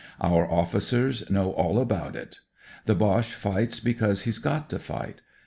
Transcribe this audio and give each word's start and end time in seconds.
Our 0.19 0.49
officers 0.51 1.29
know 1.29 1.51
all 1.51 1.79
about 1.79 2.15
it. 2.15 2.39
The 2.87 2.95
Boche 2.95 3.35
fights 3.35 3.79
because 3.79 4.23
he's 4.23 4.39
got 4.39 4.67
to 4.71 4.79
fight. 4.79 5.21